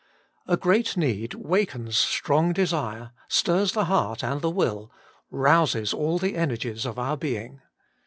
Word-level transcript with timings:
A 0.47 0.57
great 0.57 0.97
need 0.97 1.35
wakens 1.35 1.95
strong 1.95 2.53
desire, 2.53 3.11
stirs 3.27 3.73
the 3.73 3.85
heart 3.85 4.23
and 4.23 4.41
the 4.41 4.49
will, 4.49 4.91
rouses 5.29 5.93
all 5.93 6.17
the 6.17 6.35
energies 6.35 6.87
of 6.87 6.97
our 6.97 7.15
being. 7.15 7.61